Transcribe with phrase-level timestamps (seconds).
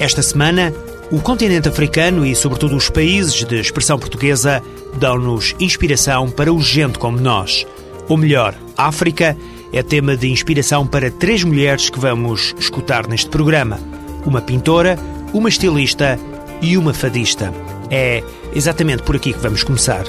[0.00, 0.74] Esta semana,
[1.12, 4.62] o continente africano e, sobretudo, os países de expressão portuguesa
[4.94, 7.64] dão-nos inspiração para o gente como nós.
[8.08, 9.36] Ou melhor, África
[9.72, 13.78] é tema de inspiração para três mulheres que vamos escutar neste programa:
[14.24, 14.98] uma pintora,
[15.32, 16.18] uma estilista
[16.60, 17.52] e uma fadista.
[17.90, 18.22] É
[18.54, 20.04] exatamente por aqui que vamos começar.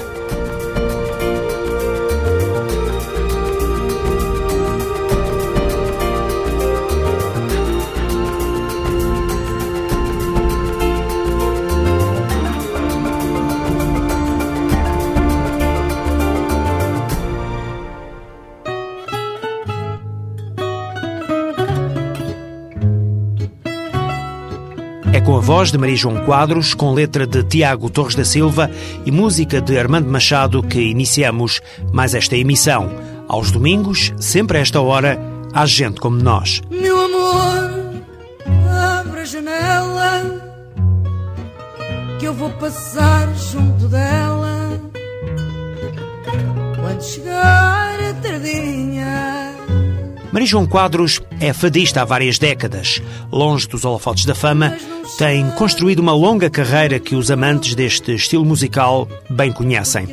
[25.62, 28.68] Voz de Maria João Quadros, com letra de Tiago Torres da Silva
[29.06, 31.60] e música de Armando Machado que iniciamos
[31.92, 32.90] mais esta emissão.
[33.28, 35.20] Aos domingos, sempre a esta hora,
[35.54, 36.60] há gente como nós.
[36.68, 38.02] Meu amor,
[38.98, 40.42] abre a janela
[42.18, 44.80] que eu vou passar junto dela
[46.74, 49.51] quando chegar a tardinha.
[50.32, 53.02] Maria João Quadros é fadista há várias décadas.
[53.30, 54.74] Longe dos holofotes da fama,
[55.18, 60.08] tem construído uma longa carreira que os amantes deste estilo musical bem conhecem.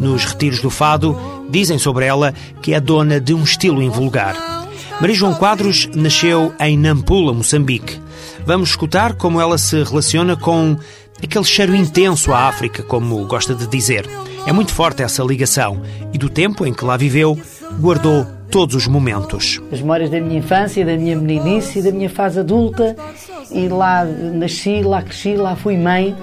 [0.00, 1.16] Nos retiros do fado,
[1.48, 4.34] dizem sobre ela que é dona de um estilo invulgar.
[5.00, 8.00] Maria João Quadros nasceu em Nampula, Moçambique.
[8.44, 10.76] Vamos escutar como ela se relaciona com
[11.22, 14.04] aquele cheiro intenso à África, como gosta de dizer.
[14.44, 15.80] É muito forte essa ligação
[16.12, 17.38] e do tempo em que lá viveu,
[17.78, 19.60] guardou todos os momentos.
[19.72, 22.96] As memórias da minha infância, da minha meninice e da minha fase adulta.
[23.50, 26.16] E lá nasci, lá cresci, lá fui mãe.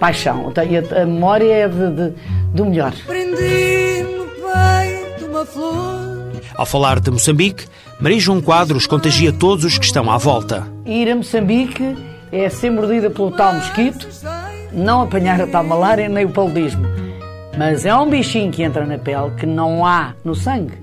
[0.00, 0.52] Paixão.
[0.56, 2.14] A memória é de, de,
[2.54, 2.92] do melhor.
[3.06, 6.08] Prendi no peito uma flor.
[6.56, 7.66] Ao falar de Moçambique,
[8.00, 10.66] Maria João Quadros contagia todos os que estão à volta.
[10.86, 11.96] Ir a Moçambique
[12.32, 14.08] é ser mordida pelo tal mosquito,
[14.72, 16.86] não apanhar a tal malária nem o paludismo.
[17.56, 20.74] Mas é um bichinho que entra na pele que não há no sangue.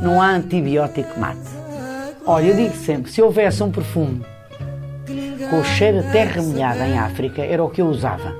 [0.00, 1.50] Não há antibiótico que mate.
[2.26, 4.22] Olha, eu digo sempre, se houvesse um perfume
[5.50, 8.34] com o cheiro de terra molhada em África, era o que eu usava.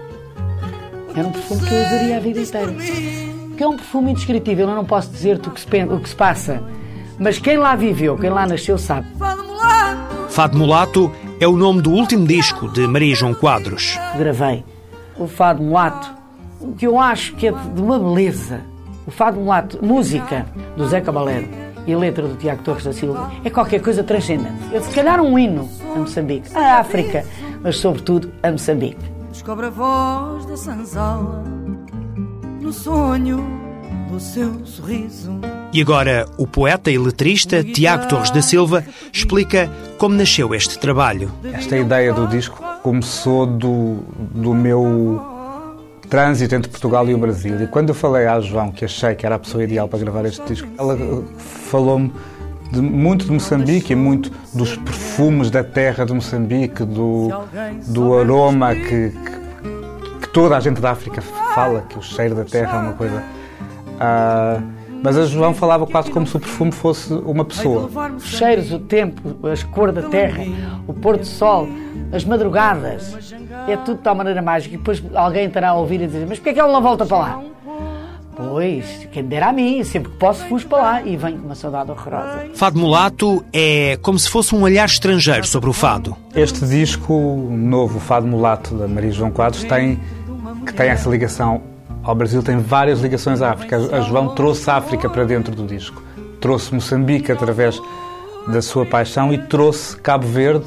[1.16, 2.74] Era um perfume que eu usaria a vida inteira.
[3.56, 6.14] Que é um perfume indescritível, eu não posso dizer-te o, que se, o que se
[6.14, 6.62] passa.
[7.18, 9.08] Mas quem lá viveu, quem lá nasceu, sabe.
[10.28, 13.98] Fado Mulato é o nome do último disco de Maria João Quadros.
[14.16, 14.64] Gravei
[15.18, 16.14] o Fado Mulato,
[16.60, 18.60] o que eu acho que é de uma beleza
[19.08, 20.44] o Fado Mulato, música
[20.76, 21.48] do Zé Cabaleiro
[21.86, 24.52] e a letra do Tiago Torres da Silva é qualquer coisa transcendente.
[24.70, 27.24] É se calhar um hino a Moçambique, a África,
[27.62, 29.02] mas sobretudo a Moçambique.
[29.32, 31.42] Descobre a voz da sanzala
[32.60, 33.42] no sonho
[34.10, 35.40] do seu sorriso.
[35.72, 41.32] E agora o poeta e letrista Tiago Torres da Silva explica como nasceu este trabalho.
[41.50, 44.00] Esta ideia do disco começou do,
[44.34, 45.37] do meu
[46.08, 47.62] trânsito entre Portugal e o Brasil.
[47.62, 50.24] E quando eu falei à João que achei que era a pessoa ideal para gravar
[50.24, 52.12] este disco, ela eh, falou-me
[52.72, 57.28] de, muito de Moçambique e muito dos perfumes da terra de Moçambique, do,
[57.88, 62.44] do aroma que, que, que, toda a gente da África fala, que o cheiro da
[62.44, 63.22] terra é uma coisa.
[63.98, 67.88] Uh, mas a João falava quase como se o perfume fosse uma pessoa.
[68.16, 70.44] Os cheiros, o tempo, as cores da terra,
[70.86, 71.68] o pôr do sol,
[72.12, 73.34] as madrugadas,
[73.66, 74.74] é tudo de tal maneira mágica.
[74.74, 77.06] E depois alguém estará a ouvir e dizer: Mas porquê é que ela não volta
[77.06, 77.42] para lá?
[78.36, 81.46] Pois, quem me dera a mim, sempre que posso fujo para lá e venho com
[81.46, 82.46] uma saudade horrorosa.
[82.54, 86.16] Fado Mulato é como se fosse um olhar estrangeiro sobre o fado.
[86.32, 87.12] Este disco
[87.50, 89.98] novo, Fado Mulato, da Maria João Quadros, tem,
[90.64, 91.60] que tem essa ligação
[92.08, 93.76] ao Brasil tem várias ligações à África.
[93.94, 96.02] A João trouxe a África para dentro do disco.
[96.40, 97.78] Trouxe Moçambique através
[98.46, 100.64] da sua paixão e trouxe Cabo Verde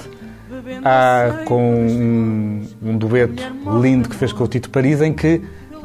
[0.85, 3.41] ah, com um, um, dueto
[3.81, 5.41] lindo que fez com o Tito Paris, em que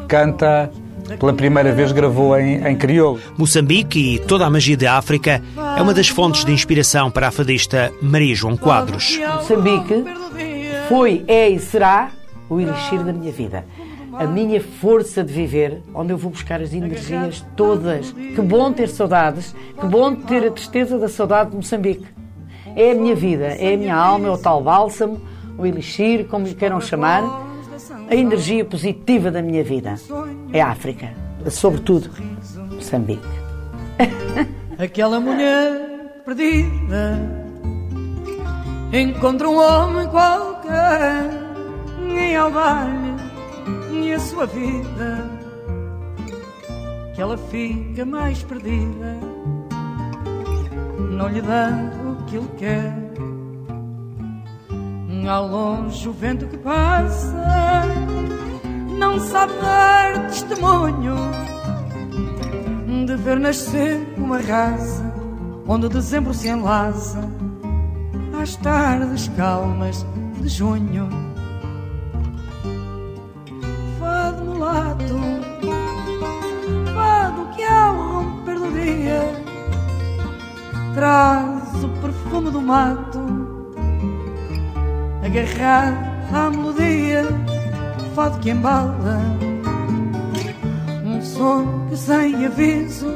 [0.07, 0.71] canta
[1.19, 3.19] pela primeira vez gravou em, em crioulo.
[3.39, 5.43] Moçambique e toda a magia da África
[5.75, 9.19] é uma das fontes de inspiração para a fadista Maria João Quadros.
[9.37, 10.05] Moçambique
[10.87, 12.11] foi, é e será
[12.51, 13.65] o elixir da minha vida
[14.19, 18.13] a minha força de viver, onde eu vou buscar as energias todas.
[18.13, 22.07] Que bom ter saudades, que bom ter a tristeza da saudade de Moçambique.
[22.75, 25.21] É a minha vida, é a minha alma, é o tal bálsamo,
[25.59, 27.23] o elixir, como lhe queiram chamar,
[28.09, 29.95] a energia positiva da minha vida.
[30.53, 31.13] É a África,
[31.51, 32.11] sobretudo
[32.73, 33.27] Moçambique.
[34.79, 37.19] Aquela mulher perdida
[38.93, 41.31] encontra um homem qualquer
[42.09, 43.06] em Albalha
[44.05, 45.31] e a sua vida
[47.15, 49.19] que ela fica mais perdida
[51.11, 51.71] não lhe dá
[52.05, 52.95] o que ele quer
[55.29, 57.85] ao longe o vento que passa
[58.99, 61.17] não sabe dar testemunho
[63.07, 65.15] de ver nascer uma raça
[65.67, 67.21] onde dezembro se enlaça
[68.41, 70.07] às tardes calmas
[70.41, 71.26] de junho.
[82.57, 83.21] Do mato,
[85.23, 87.25] agarrado à melodia,
[88.15, 89.21] fado que embala
[91.05, 93.15] um som que sem aviso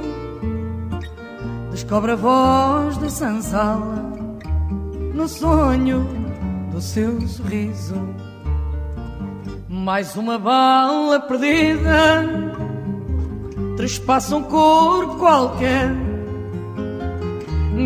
[1.71, 4.13] descobre a voz da senzala
[5.15, 6.07] no sonho
[6.71, 7.97] do seu sorriso.
[9.69, 12.25] Mais uma bala perdida
[13.77, 16.10] trespassa um corpo qualquer.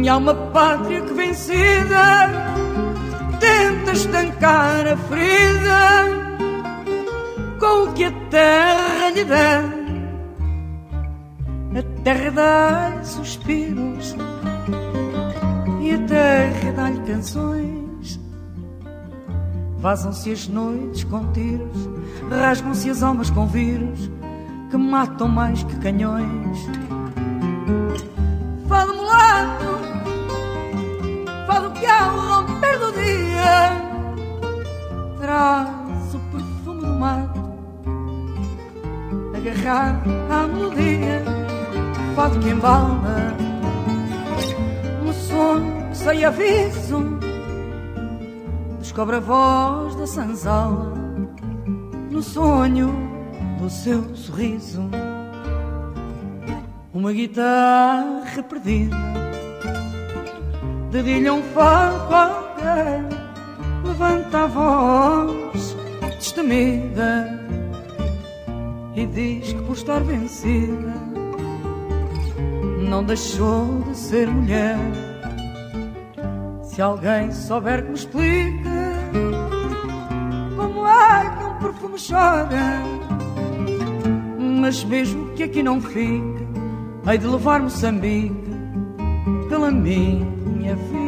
[0.03, 2.29] E há uma pátria que vencida
[3.39, 6.05] tenta estancar a ferida
[7.61, 9.65] com o que a terra lhe der.
[11.79, 14.17] A terra dá-lhe suspiros
[15.81, 18.21] e a terra dá-lhe canções.
[19.79, 21.89] Vazam-se as noites com tiros,
[22.31, 24.11] rasgam-se as almas com vírus
[24.71, 26.59] que matam mais que canhões.
[35.35, 37.41] Traz o perfume do mato,
[39.35, 41.23] agarrado à melodia,
[42.15, 43.35] fado que embalma
[45.05, 47.19] no sono sem aviso
[48.79, 50.95] descobre a voz da senzala
[52.13, 52.95] no sonho
[53.59, 54.89] do seu sorriso.
[56.93, 58.97] Uma guitarra perdida
[60.93, 63.24] dedilha um fado qualquer,
[63.85, 65.77] levanta a voz
[66.19, 67.39] destemida
[68.95, 70.95] e diz que por estar vencida
[72.89, 74.79] não deixou de ser mulher.
[76.63, 78.63] Se alguém souber que me explique
[80.57, 82.83] como é que um perfume chora,
[84.61, 86.47] mas mesmo que aqui não fique,
[87.07, 88.45] hei de levar Moçambique
[89.49, 91.04] pela minha vida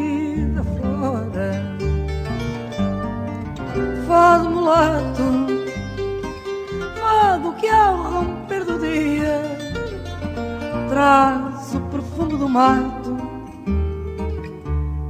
[4.07, 5.23] Fado mulato,
[7.01, 9.43] fado que ao romper do dia
[10.89, 13.17] traz o perfume do mato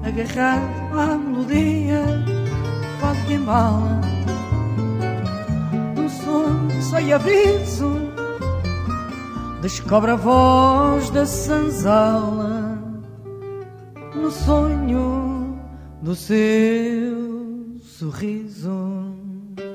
[0.03, 2.03] agarrado à melodia,
[2.99, 4.01] fado que embala
[5.99, 7.93] um som sem aviso,
[9.61, 12.79] descobre a voz da senzala
[14.15, 15.59] no sonho
[16.01, 17.06] do seu
[17.99, 18.71] sorriso.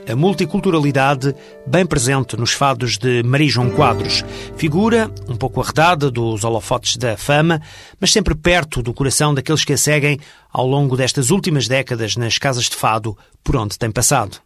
[0.07, 1.33] A multiculturalidade
[1.65, 4.23] bem presente nos fados de Maria João Quadros.
[4.55, 7.59] Figura um pouco arredada dos holofotes da fama,
[7.99, 10.19] mas sempre perto do coração daqueles que a seguem
[10.51, 14.37] ao longo destas últimas décadas nas casas de fado por onde tem passado.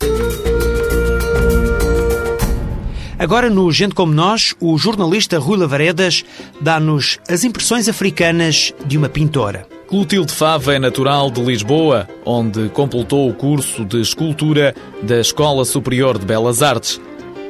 [3.19, 6.23] Agora, no Gente Como Nós, o jornalista Rui Lavaredas
[6.61, 9.74] dá-nos as impressões africanas de uma pintora.
[9.95, 16.19] Clotilde Fava é natural de Lisboa, onde completou o curso de escultura da Escola Superior
[16.19, 16.99] de Belas Artes.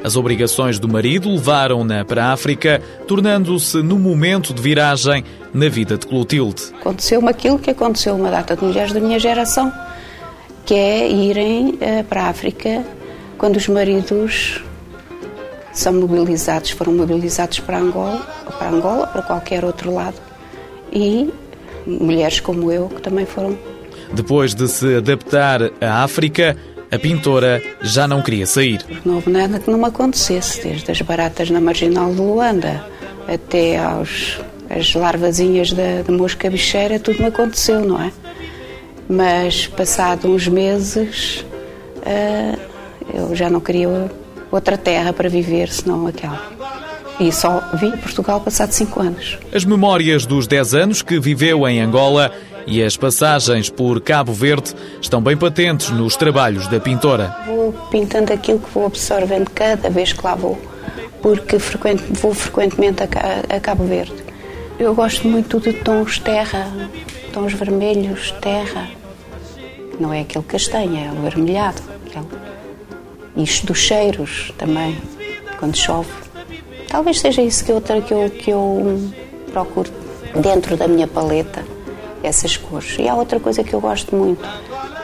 [0.04, 5.98] As obrigações do marido levaram-na para a África, tornando-se no momento de viragem na vida
[5.98, 6.66] de Clotilde.
[6.80, 9.74] Aconteceu-me aquilo que aconteceu uma data de mulheres da minha geração,
[10.68, 12.86] que é irem uh, para a África
[13.40, 14.62] quando os maridos
[15.74, 18.20] são mobilizados, foram mobilizados para Angola,
[18.60, 20.18] para Angola, para qualquer outro lado,
[20.94, 21.34] e
[21.86, 23.58] mulheres como eu que também foram.
[24.14, 26.56] Depois de se adaptar à África,
[26.92, 28.82] a pintora já não queria sair.
[29.04, 32.86] Não houve nada que não me acontecesse, desde as baratas na marginal de Luanda
[33.28, 34.40] até aos,
[34.70, 38.12] as larvazinhas da, mosca bicheira, tudo me aconteceu, não é?
[39.10, 41.46] Mas, passado uns meses,
[41.98, 42.60] uh,
[43.14, 43.90] eu já não queria
[44.52, 46.55] outra terra para viver senão aquela.
[47.20, 49.38] E só vim a Portugal passado cinco anos.
[49.54, 52.32] As memórias dos 10 anos que viveu em Angola
[52.68, 57.36] e as passagens por Cabo Verde estão bem patentes nos trabalhos da pintora.
[57.46, 60.60] Vou pintando aquilo que vou absorvendo cada vez que lá vou,
[61.22, 64.14] porque frequente, vou frequentemente a, a Cabo Verde.
[64.78, 66.68] Eu gosto muito de tons terra,
[67.32, 68.90] tons vermelhos, terra.
[70.00, 71.82] Não é aquele castanho, é o vermelhado.
[72.06, 72.26] Aquele.
[73.38, 74.98] Isto dos cheiros também,
[75.60, 76.25] quando chove.
[76.96, 79.12] Talvez seja isso que eu, que eu, que eu
[79.52, 79.92] procuro
[80.34, 81.62] dentro da minha paleta,
[82.24, 82.96] essas cores.
[82.98, 84.48] E há outra coisa que eu gosto muito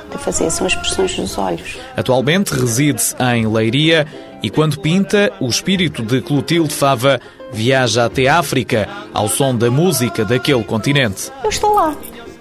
[0.10, 1.77] de fazer, são as expressões dos olhos.
[1.98, 3.03] Atualmente reside
[3.36, 4.07] em Leiria
[4.41, 7.19] e quando pinta, o espírito de Clotilde Fava
[7.51, 11.29] viaja até África ao som da música daquele continente.
[11.43, 11.93] Eu estou lá,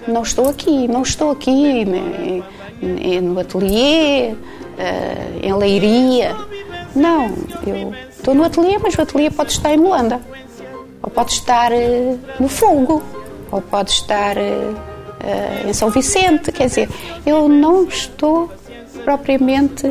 [0.07, 1.85] não estou aqui, não estou aqui
[3.21, 4.33] no ateliê,
[4.78, 6.37] eh, em Leiria.
[6.94, 7.26] Não,
[7.66, 10.20] eu estou no ateliê, mas o ateliê pode estar em Luanda,
[11.02, 13.02] ou pode estar eh, no Fogo,
[13.50, 14.75] ou pode estar eh,
[15.68, 16.52] em São Vicente.
[16.52, 16.88] Quer dizer,
[17.25, 18.50] eu não estou
[19.04, 19.87] propriamente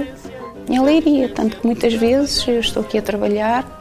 [0.67, 3.79] em Leiria, tanto que muitas vezes eu estou aqui a trabalhar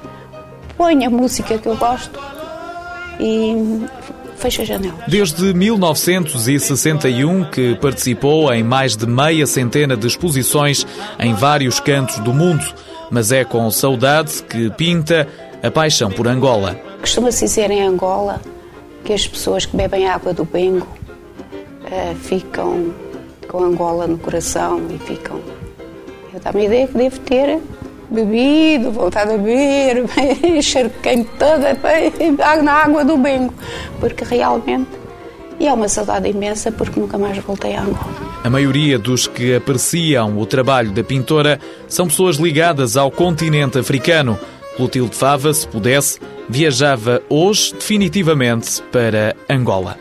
[0.78, 2.18] ponho a música que eu gosto
[3.18, 3.84] e
[4.36, 4.94] fecho a janela.
[5.08, 10.86] Desde 1961 que participou em mais de meia centena de exposições
[11.18, 12.64] em vários cantos do mundo,
[13.10, 15.28] mas é com saudade que pinta
[15.62, 16.78] a paixão por Angola.
[17.00, 18.40] Costuma-se dizer em Angola
[19.04, 22.92] que as pessoas que bebem água do Bengo uh, ficam
[23.48, 25.40] com Angola no coração e ficam.
[26.32, 27.60] Eu dá-me a ideia que devo ter
[28.10, 30.04] bebido, voltado a beber,
[30.44, 31.76] encharquei-me toda
[32.62, 33.54] na água do Bengo,
[34.00, 35.07] porque realmente.
[35.60, 38.14] E é uma saudade imensa porque nunca mais voltei a Angola.
[38.44, 44.38] A maioria dos que apreciam o trabalho da pintora são pessoas ligadas ao continente africano.
[44.76, 49.98] Clotilde Fava, se pudesse, viajava hoje definitivamente para Angola.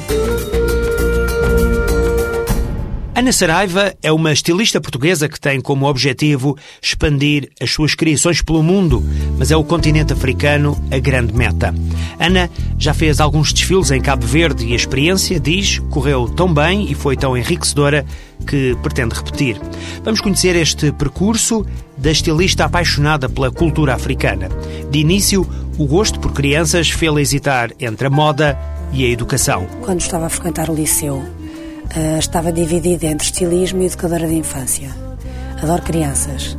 [3.17, 8.61] Ana Saraiva é uma estilista portuguesa que tem como objetivo expandir as suas criações pelo
[8.61, 9.03] mundo,
[9.39, 11.73] mas é o continente africano a grande meta.
[12.19, 12.47] Ana
[12.77, 16.93] já fez alguns desfiles em Cabo Verde e a experiência, diz, correu tão bem e
[16.93, 18.05] foi tão enriquecedora
[18.45, 19.59] que pretende repetir.
[20.03, 21.65] Vamos conhecer este percurso
[21.97, 24.47] da estilista apaixonada pela cultura africana.
[24.91, 25.41] De início,
[25.75, 28.55] o gosto por crianças fê-la hesitar entre a moda
[28.93, 29.65] e a educação.
[29.81, 31.25] Quando estava a frequentar o liceu,
[31.95, 34.89] Uh, estava dividida entre estilismo e educadora de infância.
[35.61, 36.57] Adoro crianças.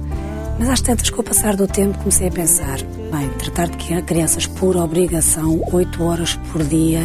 [0.58, 2.78] Mas às tantas, com o passar do tempo, comecei a pensar:
[3.12, 7.02] bem, tratar de crianças por obrigação, oito horas por dia,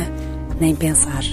[0.60, 1.24] nem pensar.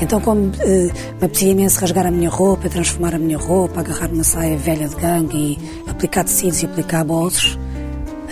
[0.00, 4.10] Então, como uh, me apetecia imenso rasgar a minha roupa, transformar a minha roupa, agarrar
[4.10, 7.58] uma saia velha de gangue e aplicar tecidos e aplicar bolsos,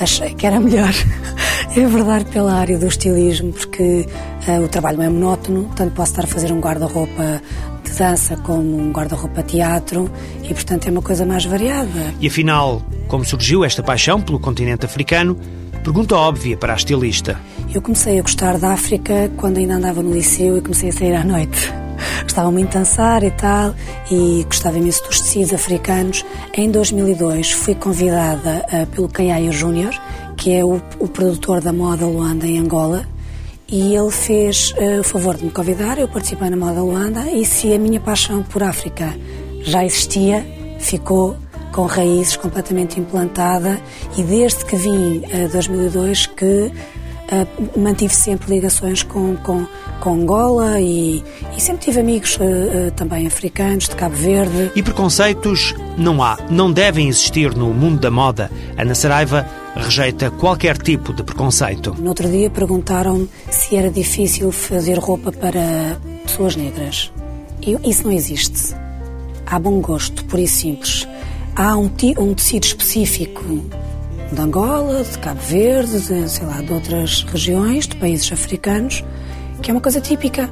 [0.00, 0.92] achei que era melhor
[1.76, 4.06] é verdade pela área do estilismo, porque
[4.48, 7.40] uh, o trabalho não é monótono, tanto posso estar a fazer um guarda-roupa
[8.00, 10.10] dança como um guarda-roupa teatro
[10.42, 12.14] e, portanto, é uma coisa mais variada.
[12.18, 15.36] E afinal, como surgiu esta paixão pelo continente africano?
[15.84, 17.38] Pergunta óbvia para a estilista.
[17.74, 21.14] Eu comecei a gostar da África quando ainda andava no liceu e comecei a sair
[21.14, 21.70] à noite.
[22.24, 23.74] Gostava muito de dançar e tal,
[24.10, 26.24] e gostava imenso dos tecidos africanos.
[26.54, 29.92] Em 2002 fui convidada uh, pelo Caiaia Júnior,
[30.38, 33.04] que é o, o, produtor da moda Luanda em Angola,
[33.70, 37.44] e ele fez uh, o favor de me convidar, eu participei na moda Luanda, e
[37.44, 39.14] se a minha paixão por África
[39.62, 40.44] já existia,
[40.78, 41.36] ficou
[41.72, 43.80] com raízes completamente implantada,
[44.16, 46.72] e desde que vim em uh, 2002 que
[47.30, 49.66] uh, mantive sempre ligações com, com,
[50.00, 51.22] com Angola e,
[51.56, 54.72] e sempre tive amigos uh, uh, também africanos, de Cabo Verde.
[54.74, 58.50] E preconceitos não há, não devem existir no mundo da moda.
[58.76, 61.94] Ana Saraiva rejeita qualquer tipo de preconceito.
[61.98, 67.12] No outro dia perguntaram-me se era difícil fazer roupa para pessoas negras.
[67.62, 68.74] E isso não existe.
[69.46, 71.08] Há bom gosto, por isso simples.
[71.56, 73.44] Há um, um tecido específico
[74.32, 79.04] de Angola, de Cabo Verde, de, sei lá, de outras regiões, de países africanos,
[79.60, 80.48] que é uma coisa típica.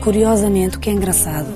[0.00, 1.52] Curiosamente, o que é engraçado,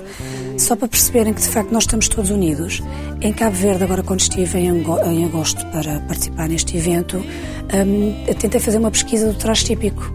[0.57, 2.83] só para perceberem que de facto nós estamos todos unidos,
[3.21, 8.79] em Cabo Verde, agora quando estive em agosto para participar neste evento, um, tentei fazer
[8.79, 10.13] uma pesquisa do traje típico.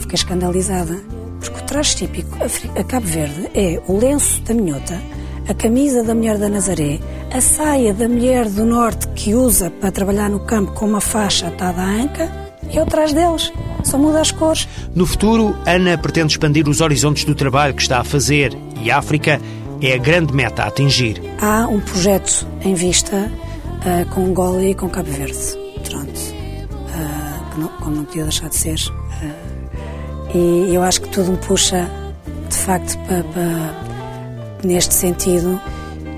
[0.00, 1.00] Fiquei escandalizada,
[1.40, 2.36] porque o traje típico
[2.78, 5.00] a Cabo Verde é o lenço da minhota,
[5.48, 6.98] a camisa da mulher da Nazaré,
[7.32, 11.48] a saia da mulher do norte que usa para trabalhar no campo com uma faixa
[11.48, 13.52] atada à anca, é o traje deles.
[13.84, 14.66] só muda as cores.
[14.94, 18.98] No futuro, Ana pretende expandir os horizontes do trabalho que está a fazer e a
[18.98, 19.40] África
[19.80, 21.20] é a grande meta a atingir.
[21.40, 25.38] Há um projeto em vista uh, com Angola e com Cabo Verde.
[25.88, 26.18] Pronto.
[26.18, 28.78] Uh, não, como não podia deixar de ser.
[28.78, 31.88] Uh, e eu acho que tudo me puxa,
[32.48, 33.86] de facto, para, para
[34.64, 35.60] neste sentido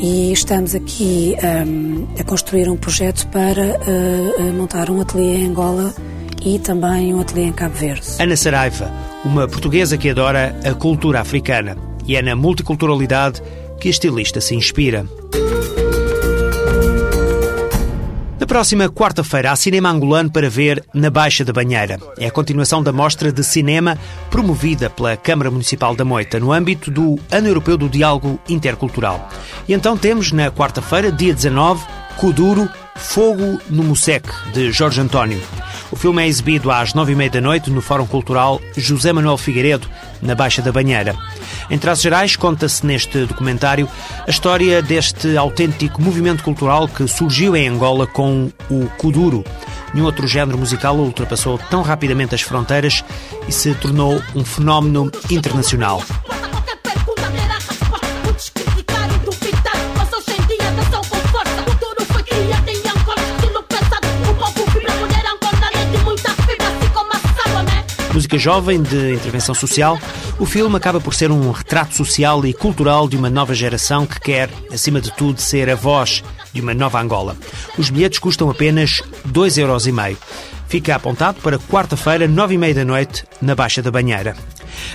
[0.00, 1.36] e estamos aqui
[1.66, 3.78] um, a construir um projeto para
[4.54, 5.92] montar um ateliê em Angola
[6.44, 8.06] e também um ateliê em Cabo Verde.
[8.18, 8.90] Ana Saraiva,
[9.24, 13.42] uma portuguesa que adora a cultura africana e é na multiculturalidade
[13.78, 15.06] que a estilista se inspira.
[18.40, 21.98] Na próxima quarta-feira há cinema angolano para ver na Baixa da Banheira.
[22.16, 23.98] É a continuação da mostra de cinema
[24.30, 29.28] promovida pela Câmara Municipal da Moita no âmbito do Ano Europeu do Diálogo Intercultural.
[29.68, 31.84] E então temos na quarta-feira, dia 19,
[32.16, 35.40] Kuduro, Fogo no Museque, de Jorge António.
[35.90, 39.36] O filme é exibido às nove e meia da noite no Fórum Cultural José Manuel
[39.36, 39.88] Figueiredo,
[40.22, 41.16] na Baixa da Banheira.
[41.70, 43.88] Em traços gerais, conta-se neste documentário
[44.26, 49.44] a história deste autêntico movimento cultural que surgiu em Angola com o Kuduro.
[49.92, 53.04] Nenhum outro género musical ultrapassou tão rapidamente as fronteiras
[53.46, 56.02] e se tornou um fenómeno internacional.
[68.28, 69.98] Música jovem de intervenção social,
[70.38, 74.20] o filme acaba por ser um retrato social e cultural de uma nova geração que
[74.20, 77.34] quer, acima de tudo, ser a voz de uma nova Angola.
[77.78, 79.86] Os bilhetes custam apenas 2,5 euros.
[80.68, 84.36] Fica apontado para quarta-feira, nove e meia da noite, na Baixa da Banheira.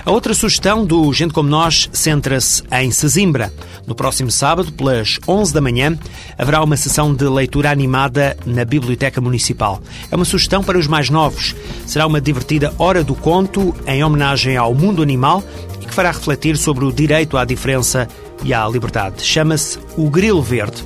[0.02, 3.52] A outra sugestão do Gente Como Nós centra-se em Sesimbra.
[3.86, 5.98] No próximo sábado, pelas 11 da manhã,
[6.38, 9.82] haverá uma sessão de leitura animada na Biblioteca Municipal.
[10.10, 11.54] É uma sugestão para os mais novos.
[11.86, 15.42] Será uma divertida hora do conto em homenagem ao mundo animal
[15.80, 18.08] e que fará refletir sobre o direito à diferença
[18.42, 19.22] e à liberdade.
[19.22, 20.84] Chama-se O Grilo Verde.